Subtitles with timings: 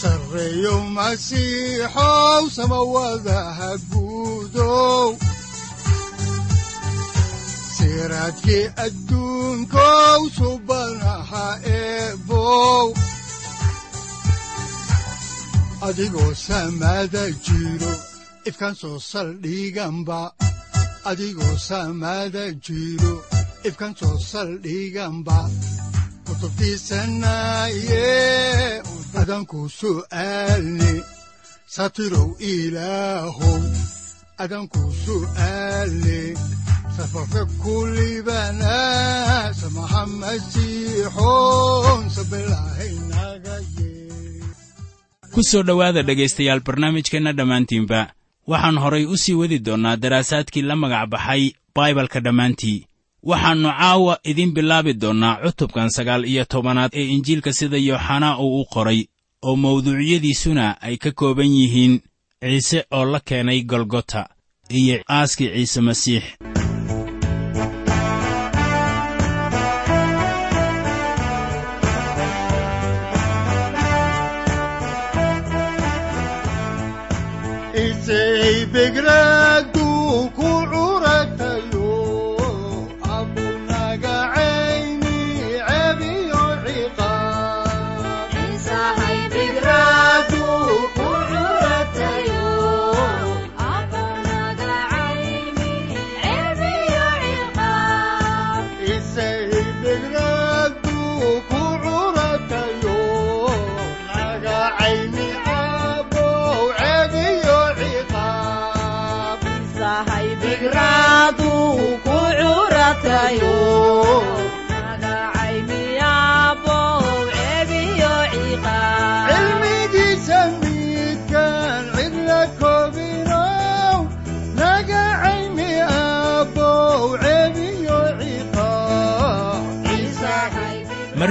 [0.00, 5.08] sareyow masiixow samawadaha guudow
[7.76, 8.64] siraadkii
[18.80, 20.20] soo saldhiganba
[21.10, 21.54] adigoo
[22.66, 23.14] jiro
[23.68, 25.38] ifkan soo saldhiganba
[26.26, 28.04] kutubtiisanaye
[29.20, 30.92] adanku su'aalne
[31.76, 33.60] satirow ilaahow
[34.44, 36.20] adanku su'aalne
[36.96, 38.76] safarka kulibana
[39.60, 43.56] samaha masiixoon sabilahaynaga
[45.34, 48.00] ku soo dhowaada dhegaystayaal barnaamijkeenna dhammaantiinba
[48.50, 51.42] waxaan horay u sii wadi doonnaa daraasaadkii la magac baxay
[51.76, 52.78] baibalka dhammaantii
[53.30, 58.64] waxaannu caawa idiin bilaabi doonnaa cutubkan sagaal iyo tobanaad ee injiilka sida yooxanaa uu u
[58.74, 59.00] qoray
[59.48, 61.94] oo mawduucyadiisuna ay ka kooban yihiin
[62.42, 64.20] ciise oo la keenay golgota
[64.78, 66.24] iyo aaskii ciise masiix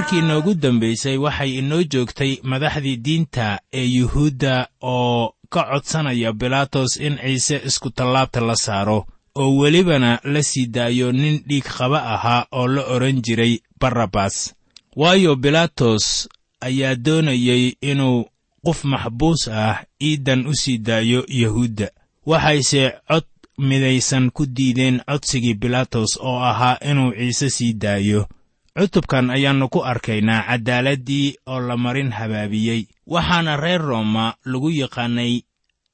[0.06, 7.18] markii noogu dambaysay waxay inoo joogtay madaxdii diinta ee yuhuudda oo ka codsanaya bilaatos in
[7.18, 12.82] ciise iskutallaabta la saaro oo welibana la sii daayo nin dhiig qaba ahaa oo la
[12.84, 14.54] odhan jiray barrabas
[14.96, 16.28] waayo bilaatos
[16.60, 18.24] ayaa doonayey inuu
[18.64, 21.90] qof maxbuus ah iidan u sii daayo yuhuudda.
[22.26, 23.24] Waxayse cod
[23.58, 28.28] midaysan ku diideen codsigii bilaatos oo ahaa inuu ciise sii daayo
[28.76, 32.86] cutubkan ayaannu ku arkaynaa caddaaladdii oo la marin habaabiyey.
[33.06, 35.42] Waxaana reer rooma lagu yaqaannay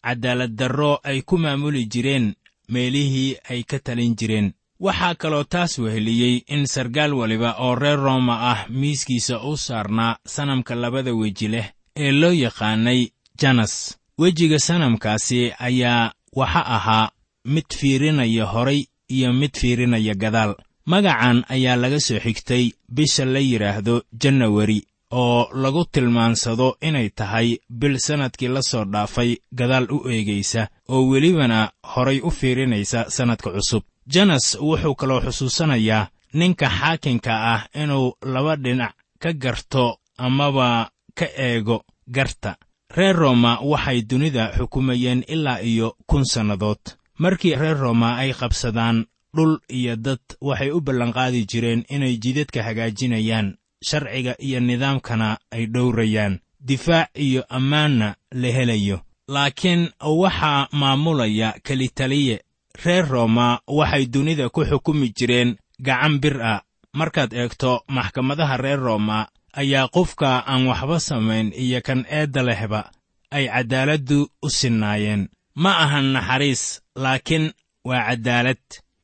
[0.04, 2.34] caddaaladdarro ay ku maamuli jireen
[2.68, 4.52] meelihii ay ka talin jireen.
[4.80, 10.74] Waxaa kaloo taas weheliyey in sargaal waliba oo reer rooma ah miiskiisa u saarnaa sanamka
[10.74, 11.66] labada weji leh
[11.96, 13.00] ee loo yaqaannay
[13.40, 17.10] janas wejiga sanamkaasi ayaa waxa ahaa
[17.44, 20.54] mid fiirinaya horay iyo mid fiirinaya gadaal
[20.86, 27.98] magacan ayaa laga soo xigtay bisha la yidhaahdo janawari oo lagu tilmaansado inay tahay bil
[27.98, 33.82] sannadkii la soo dhaafay gadaal u eegaysa oo welibana horay u fiirinaysa sannadka cusub.
[34.06, 41.84] Janas wuxuu kaloo xusuusanayaa ninka xaakinka ah inuu laba dhinac ka garto amaba ka eego
[42.08, 42.56] garta.
[42.96, 46.82] Reer rooma waxay dunida xukumayeen ilaa iyo kun sannadood.
[47.18, 49.06] Markii reer rooma ay qabsadaan
[49.36, 56.38] dhul iyo dad waxay u ballanqaadi jireen inay jidadka hagaajinayaan sharciga iyo nidaamkana ay dhowrayaan.
[56.60, 59.00] Difaac iyo ammaanna la helayo.
[59.28, 62.44] Laakiin waxaa maamulaya kelitaliye
[62.84, 66.62] reer rooma waxay dunida ku xukumi jireen gacan bir ah.
[66.94, 72.90] Markaad eegto maxkamadaha reer rooma ayaa qofka aan waxba samayn iyo kan eedda lehba
[73.30, 75.28] ay caddaaladdu u sinnaayeen.
[75.54, 77.52] Ma ahan naxariis laakiin
[77.84, 78.60] waa caddaalad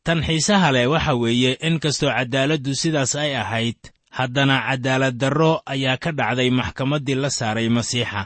[0.09, 3.77] tan xiisaha leh waxa weeye in kastoo caddaaladdu sidaas ay ahayd
[4.19, 8.23] haddana caddaaladdarro ayaa ka dhacday maxkamaddii la saaray masiixa.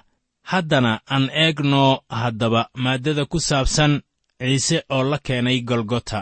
[0.50, 1.84] Haddana aan eegno
[2.20, 3.92] haddaba maaddada ku saabsan
[4.38, 6.20] ciise oo la keenay golgota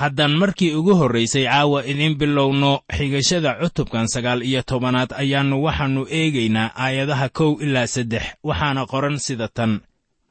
[0.00, 6.72] haddaan markii ugu horraysay caawa idiin bilowno xigashada cutubkan sagaal iyo tobanaad ayaannu waxaannu eegaynaa
[6.84, 9.72] aayadaha kow ilaa saddex waxaana qoran sida tan.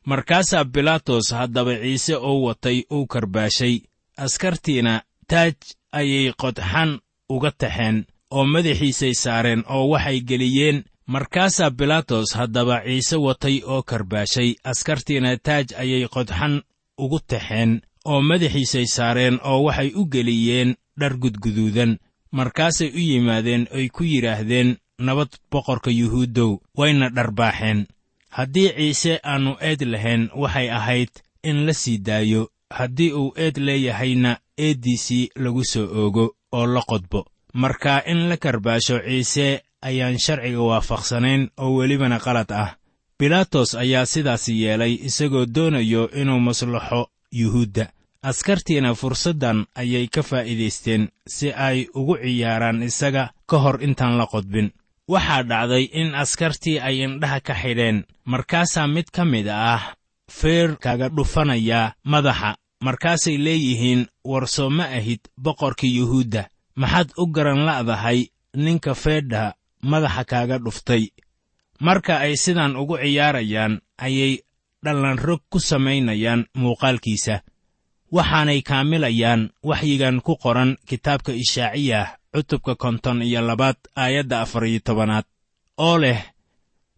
[0.09, 3.75] Markaasaa bilaatos haddaba ciise oo watay uu karbaashay
[4.17, 5.53] askartiina taaj
[5.91, 6.99] ayay qodxan
[7.29, 14.55] uga taxeen oo madaxiisay saareen oo waxay geliyeen markaasaa bilaatos haddaba ciise watay oo karbaashay.
[14.63, 16.61] Askartiina taaj ayay qodxan
[16.97, 21.97] ugu taxeen oo madaxiisay saareen oo waxay u geliyeen dhar gudguduudan.
[22.31, 27.87] Markaasay u yimaadeen oy ku yidhaahdeen nabad boqorka yuhuuddow wayna dharbaaxeen.
[28.29, 31.09] Haddii ciise aannu eed lahayn waxay ahayd
[31.43, 37.25] in la sii daayo haddii uu eed leeyahayna eeddiisii lagu soo oogo oo la qodbo.
[37.53, 42.75] Marka in la karbaasho ciise ayaan sharciga waafaqsanayn oo welibana qalad ah.
[43.19, 47.85] Bilaatos ayaa sidaas yeelay isagoo doonayo inuu maslaxo yuhuudda.
[48.23, 54.71] Askartiina fursaddan ayay ka faa'iidaysteen si ay ugu ciyaaraan isaga ka hor intaan la qodbin.
[55.09, 58.05] Waxaa dhacday in askartii ay indhaha ka xidheen.
[58.25, 59.93] Markaasaa mid ka mid ah
[60.31, 62.55] feer kaga dhufanaya madaxa
[62.85, 66.43] markaasay leeyihiin war soo ma ahid boqorkii yuhuudda.
[66.75, 68.19] Maxaad u garan la'dahay
[68.55, 69.53] ninka feedha
[69.91, 71.03] madaxa kaaga dhuftay?
[71.79, 74.33] Marka ay sidan ugu ciyaarayaan ayay
[74.83, 77.35] dhallanrog ku samaynayaan muuqaalkiisa.
[78.15, 85.25] Waxaanay kaamilayaan waxyigan ku qoran kitaabka ishaaciyah cutubka konton iyo labaad aayadda afar iyo tobanaad.
[85.77, 86.19] Oo leh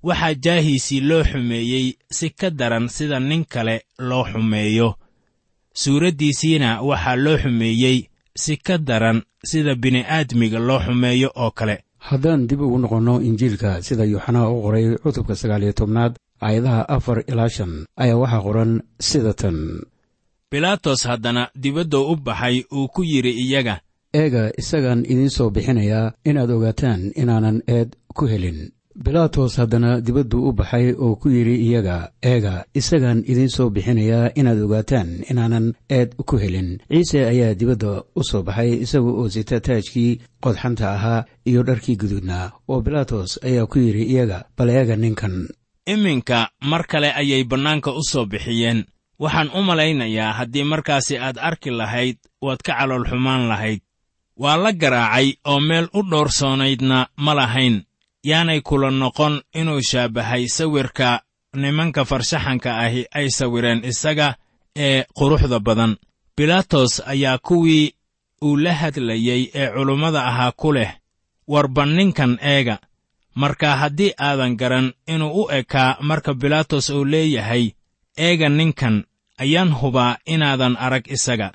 [0.04, 4.90] waxaa jaahiisii loo xumeeyey si ka daran sida nin kale loo xumeeyo
[5.74, 7.98] suuraddiisiina waxaa loo xumeeyey
[8.36, 11.75] si ka daran sida bini'aadmiga loo xumeeyo oo kale.
[11.98, 17.24] Haddaan dib ugu noqonno injiilka sida yuuxanaa u qoray cutubka sagaal iyo tobnaad aayadaha afar
[17.31, 17.74] ilaa shan
[18.04, 19.58] ayaa waxaa qoran sida tan.
[20.52, 23.75] Bilaatos haddana dibadduu u baxay uu ku yidhi iyaga
[24.14, 28.60] eega isagaan idiin soo bixinayaa inaad ogaataan inaanan eed ku helin
[28.95, 34.60] bilaatos haddana dibadduu u baxay oo ku yidhi iyaga eega isagaan idiin soo bixinayaa inaad
[34.66, 36.78] ogaataan inaanan eed ku helin.
[36.92, 42.51] Ciise ayaa dibadda u soo baxay isaga oo sita taajkii qodxanta ahaa iyo dharkii guduudnaa
[42.69, 45.48] oo bilaatos ayaa ku yidhi iyaga bal eega ninkan.
[45.86, 48.86] Iminka mar kale ayay bannaanka u soo bixiyeen.
[49.19, 53.81] Waxaan u malaynayaa haddii markaasi aad arki lahayd waad ka calool xumaan lahayd.
[54.38, 57.81] Waa la garaacay oo meel u dhowrsoonaydna ma lahayn
[58.24, 61.22] yaanay kula noqon inuu shaabbahay sawirka
[61.54, 64.36] nimanka farshaxanka ahi ay sawireen isaga
[64.75, 65.98] ee quruxda badan.
[66.38, 67.94] Bilaatos ayaa kuwii
[68.42, 70.92] uu la hadlayey ee culummada ahaa ku leh
[71.48, 72.78] warba ninkan eega
[73.36, 77.72] marka haddii aadan garan inuu u ekaa marka bilaatos uu leeyahay
[78.18, 79.04] eega ninkan
[79.38, 81.52] ayaan hubaa inaadan arag isaga.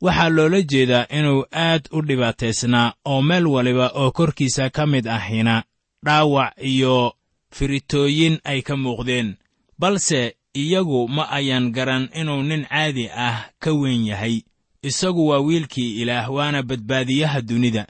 [0.00, 5.62] Waxaa loola jeedaa inuu aad u dhibaataysnaa oo meel waliba oo korkiisa ka mid ahina
[6.04, 7.14] dhaawac iyo
[7.52, 9.36] firitooyin ay ka muuqdeen
[9.78, 14.42] balse iyagu ma ayan garan inuu nin caadi ah ka weyn yahay.
[14.82, 17.86] Isagu waa wiilkii ilaah waana badbaadiyaha dunida.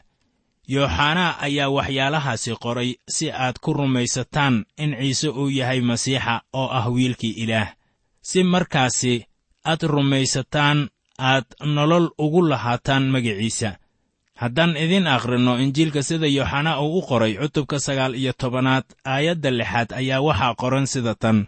[0.68, 6.90] Yooxanaa ayaa waxyaalahaasi qoray si aad ku rumaysataan in ciise uu yahay masiixa oo ah
[6.90, 7.74] wiilkii ilaah.
[8.22, 9.26] Si markaasi
[9.64, 13.78] aad rumaysataan aad nolol ugu lahaataan magiciisa
[14.40, 19.90] haddaan idin akhrinno injiilka sida yooxanaa uu u qoray cutubka sagaal iyo tobanaad aayadda lixaad
[20.00, 21.38] ayaa waxaa qoran sida tan.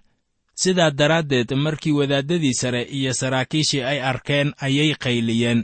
[0.62, 5.60] Sidaa daraaddeed markii wadaaddadii sare iyo saraakiishii ay arkeen ayay qayliyeen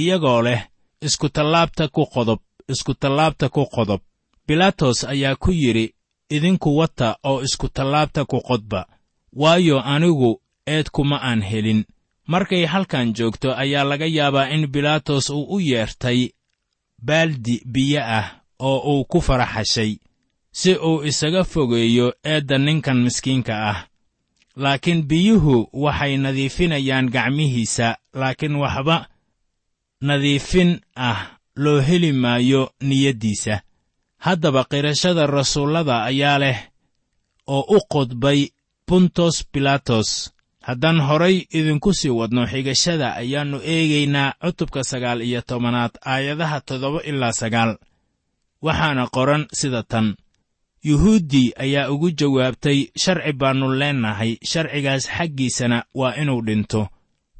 [0.00, 0.60] iyagoo leh
[1.06, 2.40] iskutallaabta ku qodob
[2.72, 4.00] iskutallaabta ku qodob.
[4.46, 5.94] Bilaatos ayaa ku yidhi
[6.30, 8.86] idinku wata oo iskutallaabta ku qodba
[9.32, 11.84] waayo anigu eed kuma aan helin.
[12.26, 16.28] Markay halkan joogto ayaa laga yaabaa in bilaatos uu u yeertay
[17.06, 18.26] baaldi biyo ah
[18.58, 19.92] oo uu ku faraxashay
[20.52, 23.78] si uu isaga fogeeyo eedda ninkan miskiinka ah.
[24.62, 29.06] Laakiin biyuhu waxay nadiifinayaan gacmihiisa laakiin waxba
[30.00, 33.62] nadiifin ah loo heli maayo niyaddiisa.
[34.18, 36.58] Haddaba qirashada rasuullada ayaa leh
[37.46, 38.50] oo u qodbay
[38.88, 40.34] buntos bilaatos
[40.68, 47.32] haddaan horay idinku sii wadno xigashada ayaannu eegaynaa cutubka sagaal iyo tobanaad aayadaha toddoba ilaa
[47.40, 47.72] sagaal.
[48.62, 50.06] Waxaana qoran sida tan.
[50.88, 56.88] Yuhuuddii ayaa ugu jawaabtay sharci baannu leennahay sharcigaas xaggiisana waa inuu dhinto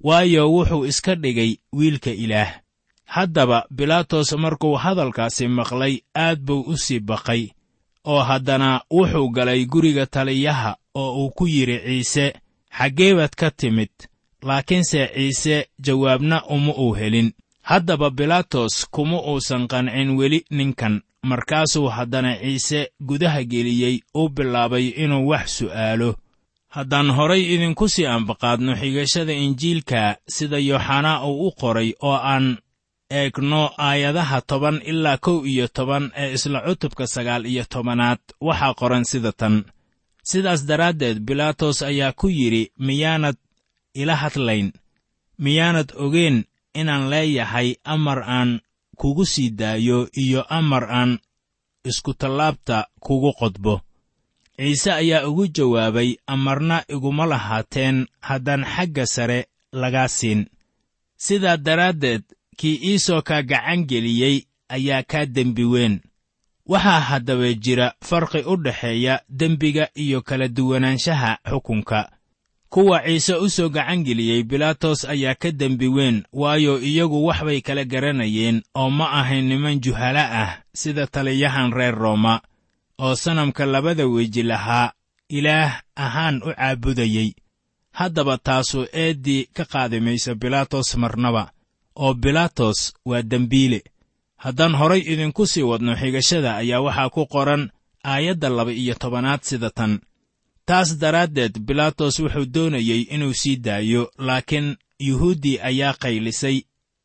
[0.01, 2.51] waayo wuxuu iska dhigay wiilka ilaah.
[3.05, 7.43] Haddaba bilaatos markuu hadalkaasi maqlay aad buu u sii baqay
[8.05, 12.27] oo haddana wuxuu galay guriga taliyaha oo uu ku yidhi ciise
[12.79, 13.91] xaggee baad ka timid
[14.43, 17.33] laakiinse ciise jawaabna uma uu helin.
[17.63, 25.29] Haddaba bilaatos kuma uusan qancin weli ninkan markaasuu haddana ciise gudaha geliyey uu bilaabay inuu
[25.31, 26.15] wax su'aalo.
[26.69, 32.47] Haddaan horay idinku sii ambaqaadno xigashada injiilka sida yooxanaa uu u qoray oo aan
[33.11, 39.05] eegno aayadaha toban ilaa kow iyo toban ee isla cutubka sagaal iyo tobanaad waxaa qoran
[39.05, 39.65] sida tan
[40.31, 43.37] sidaas daraaddeed bilaatos ayaa ku yidhi miyaanad
[44.01, 44.69] ila hadlayn.
[45.45, 46.37] Miyaanad ogeen
[46.81, 48.51] inaan leeyahay amar aan
[49.01, 51.19] kugu sii daayo iyo amar aan
[51.89, 53.75] iskutallaabta kugu qodbo.
[54.57, 59.41] Ciise ayaa ugu jawaabay amarna iguma lahaateen haddaan xagga sare
[59.73, 60.41] lagaa siin.
[61.17, 62.23] Sidaa daraaddeed
[62.59, 64.37] kii iisoo kaa gacan geliyey
[64.69, 65.95] ayaa kaa dembi weyn
[66.69, 72.11] waxaa haddaba jira farqi u dhexeeya dembiga iyo kala duwanaanshaha xukunka.
[72.69, 77.61] Kuwa ciise u soo gacan geliyey bilaatos ayaa ka dembi weyn waayo iyagu wax bay
[77.61, 82.41] kala garanayeen oo ma ahayn niman juhala ah sida taliyahan reer rooma
[82.99, 84.93] oo sanamka labada weji lahaa
[85.29, 87.33] ilaah ahaan u caabudayey.
[87.93, 91.51] Haddaba taasu eeddii ka qaadi mayso bilaatos marnaba
[91.97, 93.83] oo bilaatos waa dembiile
[94.45, 97.62] haddaan horay idinku sii wadno xigashada ayaa waxaa ku qoran
[98.12, 99.92] aayadda laba iyo tobanaad sida tan.
[100.66, 104.76] Taas daraaddeed bilaatos wuxuu doonayey inuu sii daayo laakiin
[105.09, 106.57] yuhuuddii ayaa qaylisay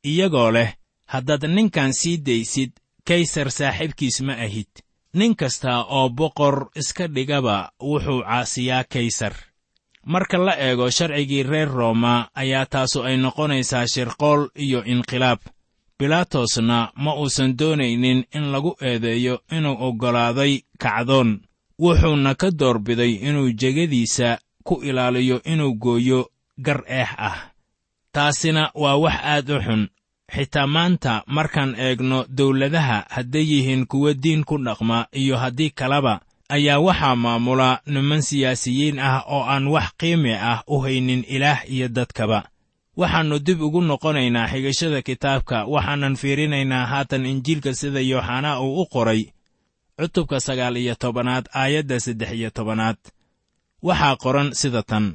[0.09, 0.69] iyagoo leh
[1.13, 2.71] haddaad ninkan sii daysid
[3.07, 4.71] kaysar saaxiibkiis ma ahid.
[5.13, 9.33] Nin kasta oo boqor iska dhigaba wuxuu caasiyaa kaysar.
[10.05, 15.39] Marka la eego sharcigii reer rooma ayaa taasu ay noqonaysaa shirqool iyo inqilaab
[16.03, 21.39] bilaatosna ma uusan doonaynin in lagu eedeeyo inuu oggolaaday kacdoon.
[21.81, 26.29] Wuxuuna ka doorbiday inuu jegadiisa ku ilaaliyo inuu gooyo
[26.65, 27.37] gar eex ah.
[28.11, 29.87] Taasina waa wax aad u xun.
[30.33, 36.19] Xitaa maanta markaan eegno dawladaha hadday yihiin kuwo diin ku dhaqma iyo haddii kaleba
[36.49, 41.87] ayaa waxaa maamula niman siyaasiyiin ah oo aan wax qiimi ah u haynin ilaah iyo
[41.87, 42.43] dadkaba
[42.99, 49.21] waxaannu dib ugu noqonaynaa xigashada kitaabka waxaanan fiirinaynaa haatan injiilka sida yooxanaa uu u qoray
[49.99, 52.97] cutubka sagaal iyo tobanaad aayadda saddex iyo tobanaad.
[53.87, 55.05] Waxaa qoran sida tan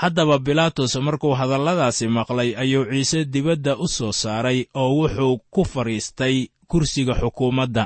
[0.00, 6.36] haddaba bilaatos markuu hadalladaasi maqlay ayuu ciise dibadda u soo saaray oo wuxuu ku fadhiistay
[6.70, 7.84] kursiga xukuumadda.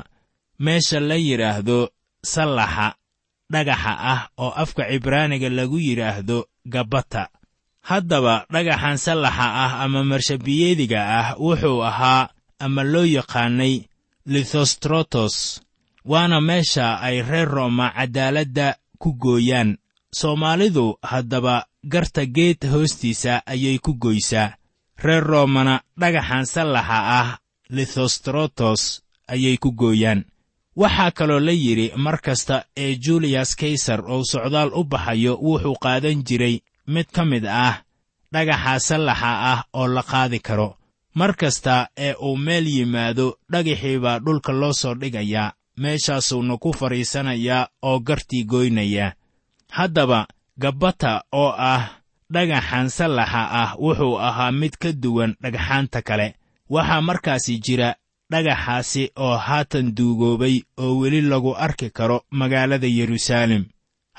[0.59, 1.77] Meesha la yidhaahdo
[2.33, 2.87] sallaxa
[3.53, 6.37] dhagaxa ah oo afka cibraaniga lagu yidhaahdo
[6.73, 7.29] gabbata
[7.89, 13.75] haddaba dhagaxan sallaxa ah ama marshabiyeediga ah wuxuu ahaa ama loo yaqaannay
[14.25, 15.61] lithostrotos
[16.05, 19.77] waana meesha ay reer rooma caddaaladda ku gooyaan.
[20.13, 24.53] Soomaalidu haddaba garta geed hoostiisa ayay ku goysaa.
[25.03, 27.29] Reer roomana dhagaxan sallaxa ah
[27.69, 30.25] lithostrotos ayay ku gooyaan.
[30.75, 36.23] Waxaa kaloo la yidhi mar kasta ee juliyas kaysar uu socdaal u baxayo wuxuu qaadan
[36.27, 36.55] jiray
[36.87, 37.83] mid ka mid ah
[38.33, 40.77] dhagaxa sallaxa ah oo la qaadi karo.
[41.15, 47.67] Mar kasta ee uu meel yimaado dhagaxii baa dhulka loo soo dhigayaa meeshaasuuna ku fadhiisanayaa
[47.81, 49.13] oo gartii goynaya.
[49.69, 51.83] Haddaba gabbata oo ah
[52.33, 56.35] dhagaxan sallaxa ah wuxuu ahaa mid ka duwan dhagxaanta kale.
[56.69, 57.95] Waxaa markaasi jira
[58.31, 63.65] dhagaxaasi oo haatan duugoobay oo weli lagu arki karo magaalada yeruusaalem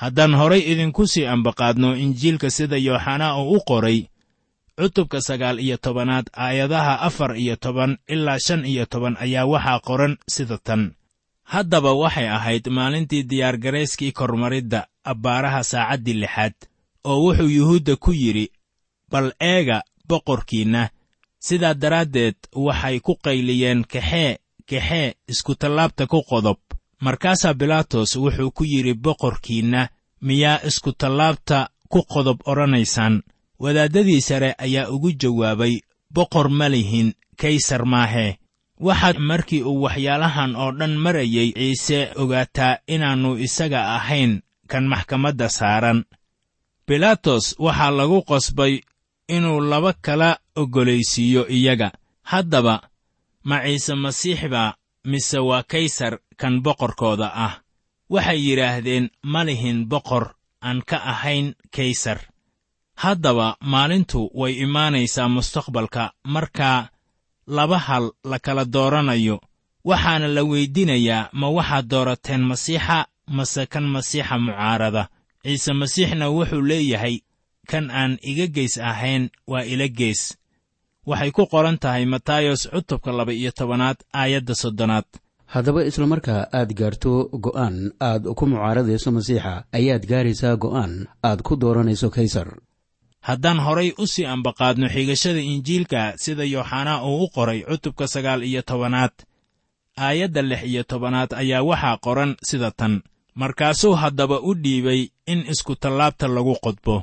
[0.01, 3.99] haddaan horay idinku sii ambaqaadno injiilka sida yooxanaa uu u qoray
[4.77, 10.17] cutubka sagaal iyo tobanaad aayadaha afar iyo toban ilaa shan iyo toban ayaa waxaa qoran
[10.29, 10.91] sida tan.
[11.43, 16.53] Haddaba waxay ahayd maalintii diyaargarayskii kormaridda abbaaraha saacaddii lixaad
[17.03, 18.51] oo wuxuu yuhuudda ku yidhi
[19.11, 20.89] bal eega boqorkiinna
[21.39, 24.37] sidaa daraaddeed waxay ku qayliyeen kaxee
[24.69, 26.57] kaxee iskutallaabta ku qodob
[26.99, 29.89] markaasaa bilaatos wuxuu ku yidhi boqorkiinna
[30.21, 33.23] miyaa iskutallaabta ku qodob odhanaysaan
[33.59, 35.79] wadaaddadii sare ayaa ugu jawaabay
[36.13, 38.37] boqor ma lihin kaysar maahee
[38.79, 46.03] waxaad markii uu waxyaalahan oo dhan marayay ciise ogaataa inaannu isaga ahayn kan maxkamadda saaran.
[46.87, 48.81] Bilaatos waxaa lagu qasbay
[49.27, 51.91] inuu laba kala oggolaysiiyo iyaga.
[52.23, 52.81] Haddaba
[53.43, 54.73] ma ciise masiix baa
[55.05, 57.53] mise waa kaysar kan boqorkooda ah.
[58.09, 62.19] Waxay yidhaahdeen ma lihin boqor aan ka ahayn kaysar.
[62.95, 66.89] Haddaba maalintu way imaanaysaa mustaqbalka markaa
[67.47, 69.39] laba hal la kala dooranayo.
[69.85, 73.05] Waxaana la weyddiinayaa ma waxaad doorateen masiixa?
[73.27, 75.03] Mase kan masiixa mucaarada?
[75.43, 77.15] Ciise masiixna wuxuu leeyahay
[77.67, 80.37] kan aan iga geys ahayn waa ila gees
[81.09, 85.05] waxay ku qoran tahay matayos cutubka laba iyo tobanaad aayadda soddonaad.
[85.53, 87.11] Haddaba isla markaa aad gaarto
[87.45, 87.75] go'aan
[88.09, 90.93] aad ku mucaaradayso masiixa ayaad gaaraysaa go'aan
[91.29, 92.49] aad ku dooranayso kaysar.
[93.27, 98.61] Haddaan horay u sii ambaqaadno xigashada injiilka sida yooxanaa uu u qoray cutubka sagaal iyo
[98.69, 99.13] tobanaad
[99.97, 102.93] aayadda lix iyo tobanaad ayaa waxaa qoran sida tan.
[103.35, 106.95] Markaasuu haddaba u dhiibay in iskutallaabta lagu qodbo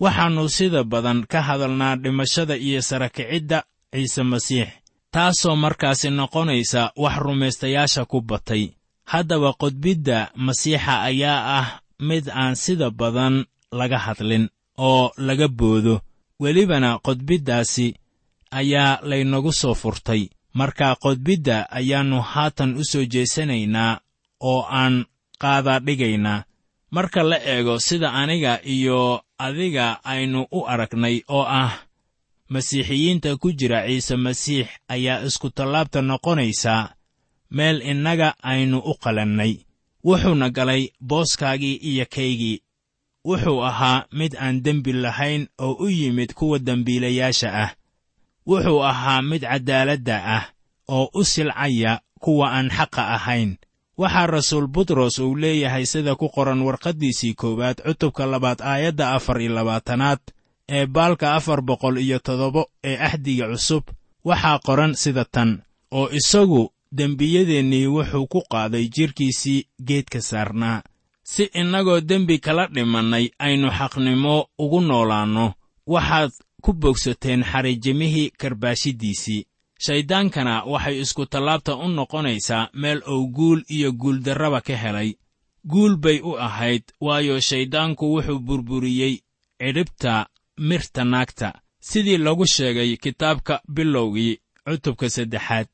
[0.00, 3.58] waxaannu sida badan ka hadalnaa dhimashada iyo sarakicidda
[3.92, 4.68] ciise masiix
[5.10, 8.64] taasoo markaasi noqonaysa wax rumaystayaasha ku batay.
[9.12, 11.68] Haddaba qodbidda masiixa ayaa ah
[12.08, 14.48] mid aan sida badan laga hadlin
[14.78, 16.00] oo laga boodo.
[16.40, 17.94] Welibana qodbiddaasi
[18.50, 20.28] ayaa laynagu soo furtay.
[20.54, 24.00] Marka qodbidda ayaannu haatan u soo jeesanaynaa
[24.40, 25.04] oo aan
[25.42, 26.44] qaadaa dhigaynaa
[26.90, 31.72] marka la eego sida aniga iyo adiga aynu u aragnay oo ah
[32.48, 36.92] masiixiyiinta ku jira ciise masiix ayaa iskutallaabta noqonaysaa
[37.50, 39.52] meel innaga aynu u qalannay.
[40.06, 42.62] Wuxuuna galay booskaagii iyo kaygii.
[43.26, 47.70] Wuxuu ahaa mid aan dembi lahayn oo u yimid kuwa dembiilayaasha ah.
[48.46, 50.44] Wuxuu ahaa mid caddaaladda ah
[50.88, 53.56] oo u silcaya kuwa aan xaqa ahayn
[53.98, 59.52] waxaa rasuul butros uu leeyahay sida ku qoran warqaddiisii koowaad cutubka labaad aayadda afar iyo
[59.54, 60.20] labaatanaad
[60.68, 63.84] ee baalka afar boqol iyo toddoba ee axdiga cusub.
[64.24, 70.82] Waxaa qoran sida tan oo isagu dembiyadeennii wuxuu ku qaaday jidhkiisii geedka saarnaa.
[71.22, 75.46] Si innagoo dembi kala dhimannay aynu xaqnimo ugu noolaanno.
[75.86, 76.30] Waxaad
[76.62, 79.46] ku bogsateen xariijimihii karbaashiddiisii
[79.84, 85.14] shayddaankana waxay iskutallaabta u noqonaysaa meel uu guul iyo guuldarraba ka helay.
[85.68, 89.14] Guul bay u ahayd waayo shayddaanku wuxuu burburiyey
[89.60, 90.26] cidhibta
[90.58, 91.52] mirta naagta.
[91.80, 95.68] Sidii lagu sheegay kitaabka bilowgii cutubka saddexaad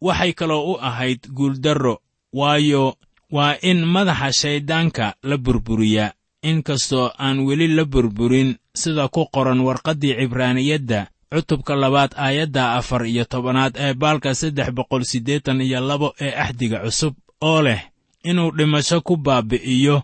[0.00, 2.00] waxay kaloo u ahayd guuldarro
[2.32, 2.96] waayo
[3.30, 6.12] waa in madaxa shayddaanka la burburiyaa.
[6.42, 13.24] Inkastoo aan weli la burburin sida ku qoran warqaddii cibraaniyadda cutubka labaad aayadda afar iyo
[13.24, 17.80] tobanaad ee baalka saddex boqol siddeetan iyo labo ee axdiga cusub oo leh
[18.24, 20.02] inuu dhimasho ku baabi'iyo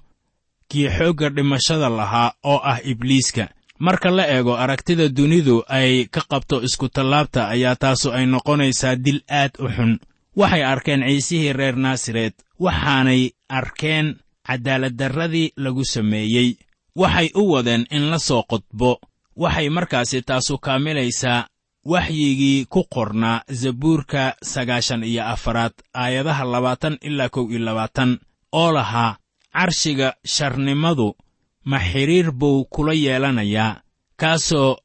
[0.68, 3.48] kii xoogga dhimashada lahaa oo ah ibliiska.
[3.78, 9.52] Marka la eego aragtida dunidu ay ka qabto iskutallaabta ayaa taasu ay noqonaysaa dil aad
[9.58, 9.98] u xun.
[10.36, 14.06] Waxay arkeen ciisihii reer naasaret waxaanay arkeen
[14.46, 16.56] caddaaladdarradii lagu sameeyey.
[16.96, 19.00] Waxay u wadeen in la soo qodbo
[19.36, 21.46] waxay markaasi taasu kaamilaysaa
[21.84, 28.18] waxyigii ku qornaa zabuurka sagaashan iyo afaraad aayadaha labaatan ilaa kow iyo labaatan
[28.52, 29.16] oo lahaa
[29.52, 31.16] carshiga sharnimadu
[31.64, 33.80] ma xidhiir buu kula yeelanayaa
[34.16, 34.76] kaasoo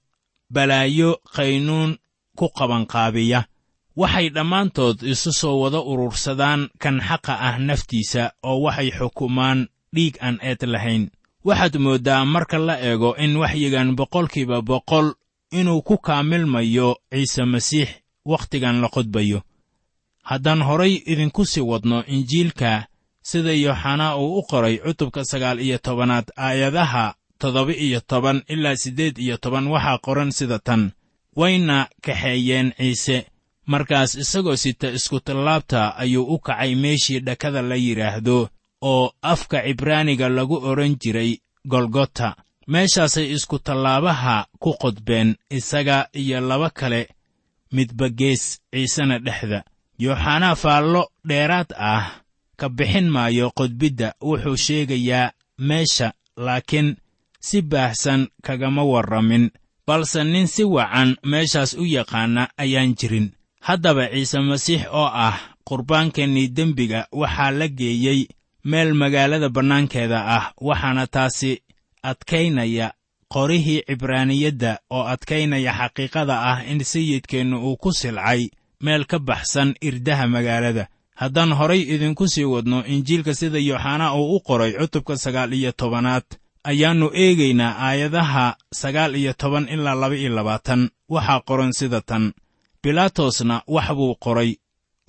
[0.54, 1.98] balaayo qaynuun
[2.38, 3.44] ku qabanqaabiya.
[3.98, 10.38] Waxay dhammaantood isu soo wada urursadaan kan xaqa ah naftiisa oo waxay xukumaan dhiig aan
[10.42, 11.10] eed lahayn
[11.48, 15.08] waxaad mooddaa marka la eego in waxyigan boqolkiiba boqol
[15.60, 17.90] inuu ku kaamilmayo ciise masiix
[18.32, 19.40] wakhtigan la qodbayo.
[20.30, 22.72] Haddaan horay idinku sii wadno injiilka
[23.30, 27.06] sida yooxanaa uu u qoray cutubka sagaal iyo tobanaad aayadaha
[27.40, 30.92] toddoba iyo toban ilaa siddeed iyo toban waxaa qoran sida tan.
[31.40, 33.18] Wayna kaxeeyeen ciise
[33.72, 38.50] markaas isagoo sita iskutallaabta ayuu u kacay meeshii dhakada la yidhaahdo
[38.82, 42.36] oo afka cibraaniga lagu odhan jiray golgota
[42.68, 47.10] meeshaasay iskutallaabaha ku qodbeen isaga iyo laba kale
[47.72, 49.64] midba gees ciisena dhexda.
[50.00, 52.22] Yooxanaa faallo dheeraad ah
[52.60, 56.96] ka bixin maayo qodbidda wuxuu sheegayaa meesha laakiin
[57.40, 59.50] si baahsan kagama warramin
[59.88, 63.32] balse nin si wacan meeshaas u yaqaana ayaan jirin.
[63.62, 65.38] Haddaba ciise masiix oo ah
[65.68, 68.28] qurbaankeennii dembiga waxaa la geeyey
[68.72, 71.52] meel magaalada bannaankeeda ah waxaana taasi
[72.10, 72.88] adkaynaya
[73.34, 78.42] qorihii cibraaniyadda oo adkaynaya xaqiiqada ah in sayidkeennu uu ku silcay
[78.86, 80.84] meel ka baxsan irdaha magaalada.
[81.22, 86.24] Haddaan horay idinku sii wadno injiilka sida yooxanaa uu u qoray cutubka sagaal iyo tobanaad
[86.70, 88.46] ayaannu eegaynaa aayadaha
[88.82, 90.82] sagaal iyo toban ilaa laba iyo labaatan.
[91.14, 92.34] Waxaa qoran sida tan
[92.84, 94.52] bilaatosna wax buu qoray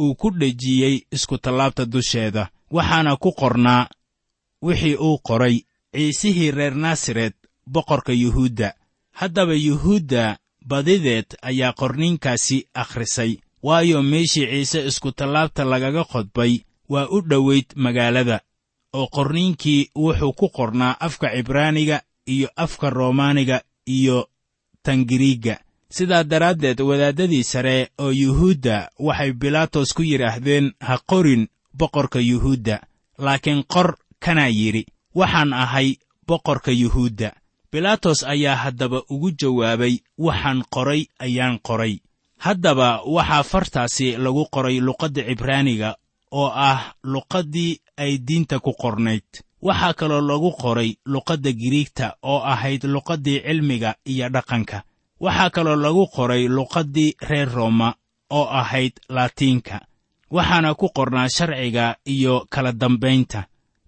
[0.02, 3.88] uu ku dhejiyey iskutallaabta dusheeda waxaana ku qornaa
[4.62, 5.56] wixii uu qoray
[5.94, 7.34] ciisihii reer naasaret
[7.66, 8.74] boqorka yuhuudda.
[9.12, 17.66] Haddaba yuhuudda badideed ayaa qorniinkaasi akhrisay waayo meeshii ciise iskutallaabta lagaga qodbay waa u dhowayd
[17.76, 18.40] magaalada
[18.92, 24.28] oo qorniinkii wuxuu ku qornaa afka cibraaniga iyo afka roomaaniga iyo
[24.82, 32.80] tangiriigga sidaa daraaddeed wadaaddadii sare oo yuhuudda waxay bilaatos ku yidhaahdeen ha qorin boqorka yuhuudda.
[33.18, 37.32] Laakiin qor kanaa yidhi waxaan ahay boqorka yuhuudda.
[37.72, 41.98] Bilaatos ayaa haddaba ugu jawaabay waxaan qoray ayaan qoray.
[42.38, 45.96] Haddaba waxaa fartaasi lagu qoray luqadda cibraaniga
[46.32, 49.26] oo ah luqaddii ay diinta ku qornayd.
[49.62, 54.82] Waxaa kaloo lagu qoray luqadda giriigta oo ahayd luqaddii cilmiga iyo dhaqanka.
[55.20, 57.94] Waxaa kaloo lagu qoray luqaddii reer rooma
[58.30, 59.80] oo ahayd laatiinka
[60.30, 63.40] waxaana ku qornaa sharciga iyo kala dambaynta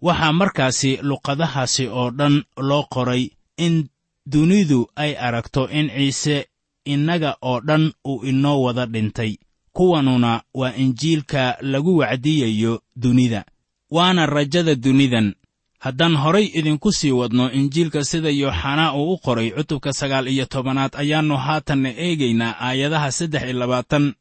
[0.03, 2.35] waxaa markaasi luqadahaasi oo dhan
[2.69, 3.89] loo qoray in
[4.27, 6.37] dunidu ay aragto in ciise
[6.85, 9.37] innaga oo dhan uu inoo wada dhintay.
[9.73, 13.45] Kuwanuna waa injiilka lagu wacdiyayo dunida
[13.91, 15.35] waana rajada dunidan.
[15.79, 20.93] Haddaan horay idinku sii wadno injiilka sida yooxanaa uu u qoray cutubka sagaal iyo tobanaad
[20.97, 24.15] ayaannu haatanna eegaynaa aayadaha saddex iyo labaatan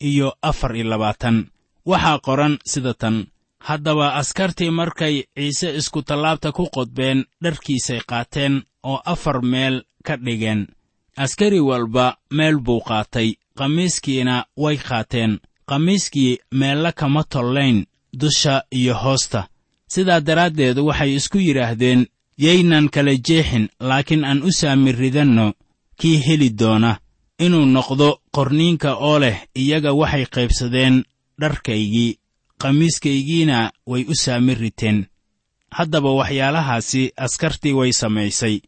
[0.00, 1.46] iyo afar iyo labaatan
[1.90, 3.26] waxaa qoran sida tan.
[3.58, 10.60] Haddaba askartii markay ciise iskutallaabta ku qodbeen dharkiisay qaateen oo afar meel ka dhigeen.
[11.16, 13.28] Askari walba meel buu qaatay.
[13.58, 15.32] Qamiiskiina way qaateen.
[15.68, 17.86] Qamiiskii meella kama tollayn
[18.20, 19.48] dusha iyo hoosta.
[19.92, 22.06] Sidaa daraaddeed waxay isku yidhaahdeen
[22.38, 25.52] yaynan kala jeexin laakiin aan u saami ridanno.
[26.00, 26.98] Kii heli doona.
[27.38, 31.04] Inuu noqdo qorniinka oo leh iyaga waxay qaybsadeen
[31.40, 32.18] dharkaygii
[32.62, 35.06] qamiiskaygiina way u saami riteen.
[35.70, 38.60] Haddaba waxyaalahaasi askartii way samaysay.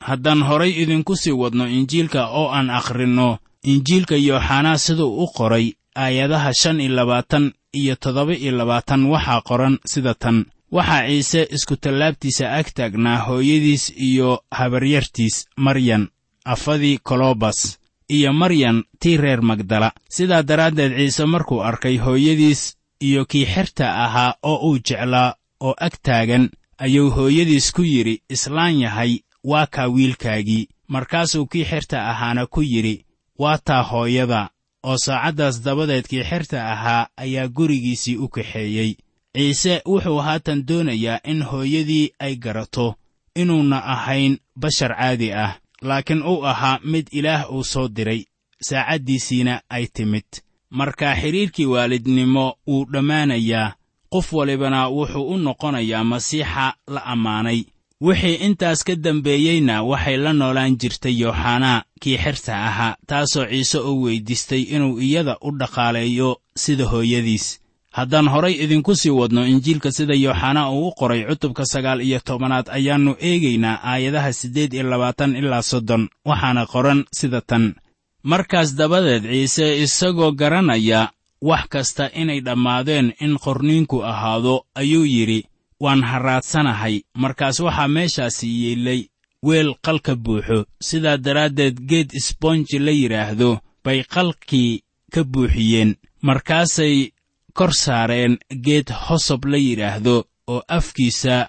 [0.00, 6.52] Haddaan horay idinku sii wadno injiilka oo aan akhrinno injiilka yooxanaa siduu u qoray aayadaha
[6.60, 10.44] shan iyo labaatan iyo toddoba iyo labaatan waxaa qoran sida tan.
[10.72, 16.08] Waxaa ciise iskutallaabtiisa ag taagnaa hooyadiis iyo habaryartiis maryan
[16.44, 19.92] afadii kolobas iyo maryan tii reer magdala.
[20.08, 25.92] Sidaa daraaddeed ciise markuu arkay hooyadiis iyo kii xerta ahaa oo uu jeclaa oo ag
[26.02, 30.68] taagan ayuu hooyadiis ku yidhi islaan yahay waa kaa wiilkaagii.
[30.88, 33.04] Markaasuu kii xerta ahaana ku yidhi
[33.38, 34.50] waa taa hooyada.
[34.84, 38.94] Oo saacaddaas dabadeed kii xerta ahaa ayaa gurigiisii u kaxeeyey.
[39.36, 42.94] Ciise wuxuu haatan doonayaa in hooyadii ay garato
[43.34, 48.24] inuuna ahayn bashar caadi ah laakiin uu ahaa mid ilaah uu soo diray.
[48.62, 50.24] Saacaddiisiina ay timid.
[50.70, 53.74] Marka xidhiirkii waalidnimo wuu dhammaanayaa
[54.12, 57.64] qof walibana wuxuu u noqonayaa masiixa la ammaanay.
[58.00, 64.02] Wixii intaas ka dambeeyeyna waxay la noolaan jirtay yooxanaa kii xerta ahaa taasoo ciise u
[64.02, 67.60] weyddiistay inuu iyada u dhaqaaleeyo sida hooyadiis
[67.96, 72.66] haddaan horay idinku sii wadno injiilka sida yooxanaa uu u qoray cutubka sagaal iyo tobanaad
[72.76, 77.74] ayaannu eegaynaa aayadaha siddeed iyo labaatan ilaa soddon waxaana qoran sida tan.
[78.22, 81.00] Markaas dabadeed ciise isagoo garanaya
[81.48, 85.40] wax kasta inay dhammaadeen in qorniinku ahaado ayuu yidhi
[85.80, 87.00] waan harraadsanahay.
[87.22, 89.00] Markaas waxaa meeshaasi yeellay
[89.46, 90.58] weel qalka buuxo.
[90.88, 93.50] Sidaa daraaddeed geed isboonji la yidhaahdo
[93.84, 94.82] bay qalkii
[95.12, 95.94] ka buuxiyeen.
[96.22, 97.10] Markaasay
[97.58, 100.16] kor saareen geed hosob la yidhaahdo
[100.52, 101.48] oo afkiisa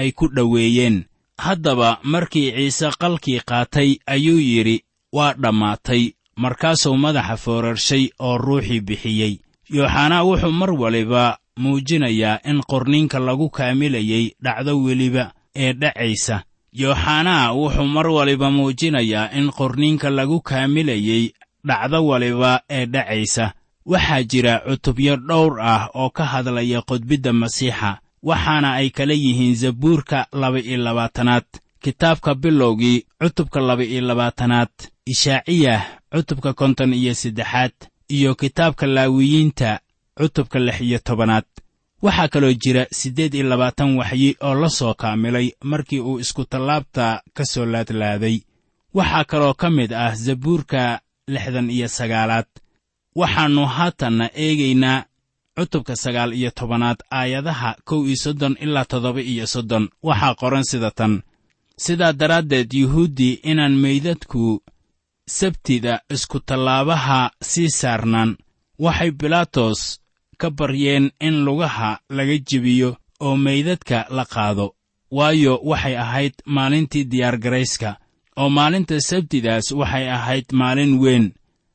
[0.00, 1.04] ay ku dhoweeyeen.
[1.38, 4.76] Haddaba markii ciise qalkii qaatay ayuu yidhi
[5.12, 6.02] waa dhammaatay
[6.42, 9.34] markaasuu madaxa foorarshay oo ruuxii bixiyey.
[9.74, 16.42] Yooxanaa wuxuu mar waliba muujinayaa in qorniinka lagu kaamilayey dhacdo weliba ee dhacaysa.
[16.72, 21.32] Yooxanaa wuxuu mar waliba muujinayaa in qorniinka lagu kaamilayey
[21.68, 23.52] dhacdo waliba ee dhacaysa
[23.92, 27.90] waxaa jira cutubyo dhowr ah oo ka hadlaya qodbidda masiixa
[28.28, 31.46] waxaana ay kala yihiin zabuurka laba-iyo labaatanaad
[31.82, 34.72] kitaabka bilowgii cutubka laba-iyo labaatanaad
[35.12, 35.80] ishaaciyah
[36.12, 37.72] cutubka konton iyo saddexaad
[38.16, 39.80] iyo kitaabka laawiyiinta
[40.18, 41.44] cutubka lix iyo tobanaad.
[42.02, 47.44] Waxaa kaloo jira siddeed iyo labaatan waxyi oo la soo kaamilay markii uu iskutallaabta ka
[47.44, 48.36] soo laadlaaday.
[48.94, 52.46] Waxaa kaloo ka mid ah zabuurka lixdan iyo sagaalaad
[53.16, 55.04] waxaannu haatanna eegaynaa
[55.56, 59.88] cutubka sagaal iyo tobanaad aayadaha kow iyo soddon ilaa toddoba iyo soddon.
[60.02, 61.22] Waxaa qoran sida tan.
[61.76, 64.62] Sidaa daraaddeed yuhuuddii inaan meydadku
[65.26, 68.36] sabtida iskutallaabaha sii saarnaan.
[68.78, 70.00] Waxay bilaatos
[70.38, 74.74] ka baryeen in lugaha laga jebiyo oo meydadka la qaado.
[75.10, 77.96] Waayo waxay ahayd maalintii diyaargarayska
[78.36, 81.32] oo maalinta sabtidaas waxay ahayd maalin weyn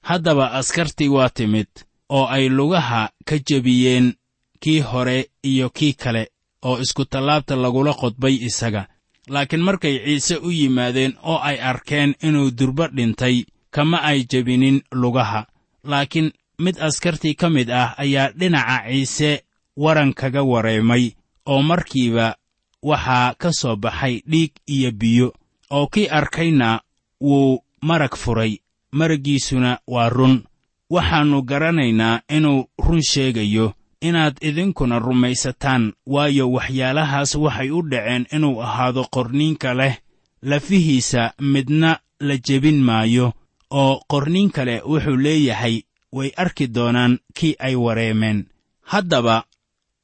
[0.09, 1.67] haddaba askartii waa timid
[2.09, 4.13] oo ay lugaha ka jebiyeen
[4.59, 6.23] kii hore iyo kii kale
[6.67, 8.87] oo iskutallaabta lagula qodbay isaga.
[9.27, 15.45] Laakiin markay ciise u yimaadeen oo ay arkeen inuu durbo dhintay kama ay jebinin lugaha.
[15.83, 19.43] Laakiin mid askartii ka mid ah ayaa dhinaca ciise
[19.77, 21.11] waran kaga wareemay
[21.45, 22.35] oo markiiba
[22.83, 25.27] waxaa ka soo baxay dhiig iyo biyo
[25.71, 26.81] oo kii arkayna
[27.21, 28.57] wuu marag furay
[28.97, 30.43] maraggiisuna waa run.
[30.89, 39.03] Waxaannu garanaynaa inuu run sheegayo inaad idinkuna rumaysataan waayo waxyaalahaas waxay u dhaceen inuu ahaado
[39.15, 39.95] qorniinka leh.
[40.41, 43.33] Lafihiisa midna la jebin maayo
[43.71, 48.45] oo qorniin kale wuxuu leeyahay way arki doonaan kii ay wareemeen.
[48.81, 49.43] Haddaba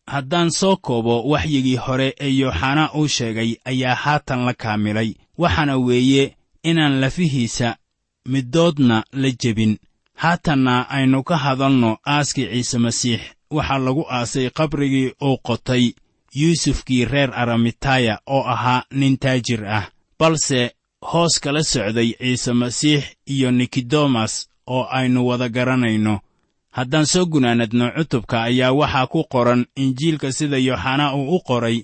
[0.08, 5.14] haddaan soo koobo waxyigii hore ee yooxanaa uu sheegay ayaa haatan la kaamilay.
[5.38, 7.76] Waxaana weeye inaan lafihiisa
[8.34, 9.74] middoodna la jebin.
[10.22, 13.22] Haatanna aynu ka hadalno aaskii ciise masiix.
[13.56, 15.84] Waxaa lagu aasay qabrigii uu qotay
[16.40, 19.86] yuusufkii reer aramitaya oo ahaa nin taajir ah.
[20.20, 20.60] Balse
[21.12, 24.34] hoos kala socday ciise masiix iyo nikodemas
[24.68, 26.20] oo aynu wada garanayno.
[26.72, 31.78] Haddaan soo gunaanadno cutubka ayaa waxaa ku qoran injiilka sida yooxanaa uu u qoray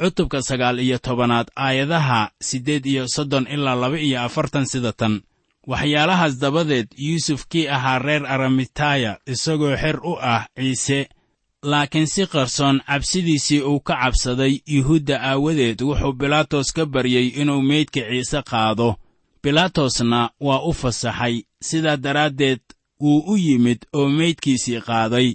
[0.00, 5.20] cutubka sagaal iyo tobanaad aayadaha siddeed iyo soddon ilaa laba iyo afartan sida tan
[5.66, 11.08] waxyaalahaas dabadeed yuusuf kii ahaa reer aramitaya isagoo xer u ah ciise
[11.62, 18.00] laakiin si qarsoon cabsidiisii uu ka cabsaday yuhuudda aawadeed wuxuu bilaatos ka baryey inuu meydka
[18.10, 18.94] ciise qaado.
[19.42, 22.60] Bilaatosna waa u fasaxay sidaa daraaddeed
[23.00, 25.28] wuu u yimid oo meydkiisii qaaday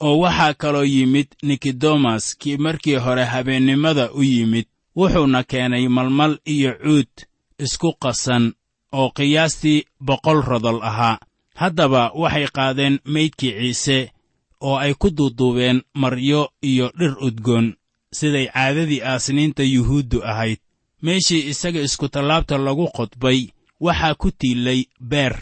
[0.00, 4.66] oo waxaa kaloo yimid nikodemas kii markii hore habeennimada u yimid.
[4.96, 7.12] Wuxuuna keenay malmal iyo cuud
[7.58, 8.52] isku qasan
[8.98, 11.18] oo qiyaastii boqol rodol ahaa.
[11.60, 13.98] Haddaba waxay qaadeen meydkii ciise
[14.60, 17.66] oo ay ku duuduubeen maryo iyo dhir udgoon
[18.18, 20.58] siday caadadii aasniinta yuhuuddu ahayd.
[21.02, 23.40] Meeshii isaga iskutallaabta lagu qodbay
[23.80, 24.80] waxaa ku tiilay
[25.10, 25.34] beer.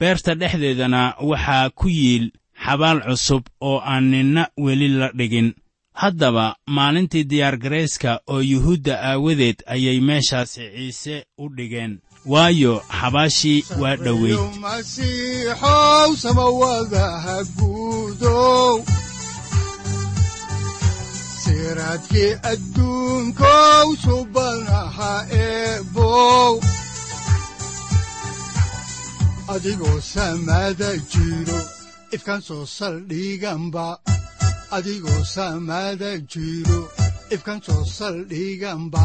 [0.00, 2.26] Beerta dhexdeedana waxaa ku yiil
[2.64, 5.54] xabaal cusub oo aan ninna weli la dhigin.
[6.00, 11.92] Haddaba maalintii diyaargarayska oo yuhuudda aawadeed ayay meeshaasi ciise u dhigeen
[12.26, 14.38] waayo xabaashii waa dhoweyd.
[34.76, 36.80] Adigoo samada jiro
[37.34, 39.04] ifkan soo saldhiganba